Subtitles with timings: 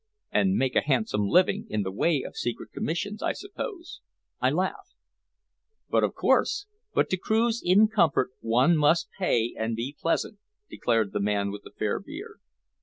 [0.31, 4.01] "And make a handsome thing in the way of secret commissions, I suppose?"
[4.39, 4.95] I laughed.
[5.91, 6.65] "Of course.
[6.95, 11.61] But to cruise in comfort one must pay and be pleasant," declared the man with
[11.61, 12.39] the fair beard.